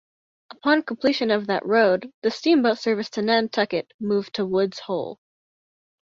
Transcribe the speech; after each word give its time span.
Upon 0.51 0.81
completion 0.81 1.29
of 1.29 1.45
that 1.45 1.63
road, 1.63 2.11
the 2.23 2.31
steamboat 2.31 2.79
service 2.79 3.07
to 3.11 3.21
Nantucket 3.21 3.91
moved 3.99 4.33
to 4.33 4.47
Woods 4.47 4.79
Hole. 4.79 5.19